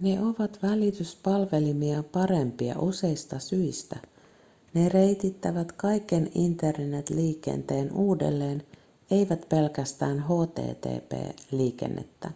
[0.00, 3.96] ne ovat välityspalvelimia parempia useista syistä
[4.74, 8.66] ne reitittävät kaiken internet-liikenteen uudelleen
[9.10, 12.30] eivät pelkästään http-liikennettä